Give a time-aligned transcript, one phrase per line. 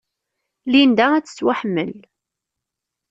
[0.71, 1.91] Linda ad tettwaḥemmel.